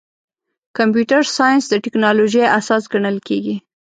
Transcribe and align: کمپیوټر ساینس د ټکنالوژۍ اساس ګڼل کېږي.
کمپیوټر 0.77 1.21
ساینس 1.35 1.63
د 1.69 1.73
ټکنالوژۍ 1.83 2.43
اساس 2.59 2.83
ګڼل 2.93 3.17
کېږي. 3.27 3.55